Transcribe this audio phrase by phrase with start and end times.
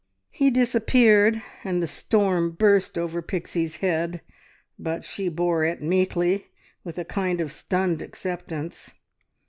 [0.31, 4.21] He disappeared, and the storm burst over Pixie's head,
[4.79, 6.47] but she bore it meekly,
[6.83, 8.95] with a kind of stunned acceptance.